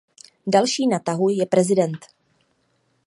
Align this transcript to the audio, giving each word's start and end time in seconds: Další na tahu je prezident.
Další 0.47 0.87
na 0.87 0.99
tahu 0.99 1.29
je 1.29 1.45
prezident. 1.45 2.05